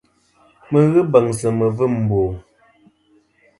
[0.69, 2.21] Mi ghɨ beŋsɨ mivim mbo.